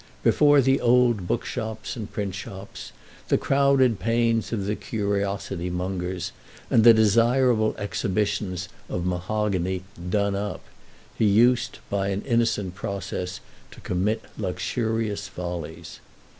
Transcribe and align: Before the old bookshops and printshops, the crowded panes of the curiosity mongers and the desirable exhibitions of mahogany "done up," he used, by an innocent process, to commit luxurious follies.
Before 0.23 0.61
the 0.61 0.81
old 0.81 1.27
bookshops 1.27 1.95
and 1.95 2.11
printshops, 2.11 2.91
the 3.27 3.37
crowded 3.37 3.99
panes 3.99 4.51
of 4.51 4.65
the 4.65 4.75
curiosity 4.75 5.69
mongers 5.69 6.31
and 6.71 6.83
the 6.83 6.91
desirable 6.91 7.75
exhibitions 7.77 8.67
of 8.89 9.05
mahogany 9.05 9.83
"done 10.09 10.33
up," 10.33 10.61
he 11.15 11.25
used, 11.25 11.77
by 11.91 12.07
an 12.07 12.23
innocent 12.23 12.73
process, 12.73 13.41
to 13.69 13.79
commit 13.79 14.23
luxurious 14.39 15.27
follies. 15.27 15.99